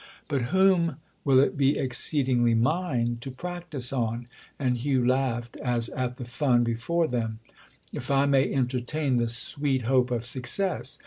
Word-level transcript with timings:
"But 0.27 0.41
whom 0.49 0.89
it 0.89 0.95
will 1.23 1.51
be 1.51 1.77
exceedingly 1.77 2.55
mine 2.55 3.19
to 3.21 3.29
practise 3.29 3.93
on"—and 3.93 4.77
Hugh 4.77 5.05
laughed 5.05 5.57
as 5.57 5.89
at 5.89 6.15
the 6.17 6.25
fun 6.25 6.63
before 6.63 7.05
them—"if 7.05 8.09
I 8.09 8.25
may 8.25 8.51
entertain 8.51 9.17
the 9.17 9.29
sweet 9.29 9.83
hope 9.83 10.09
of 10.09 10.25
success. 10.25 10.97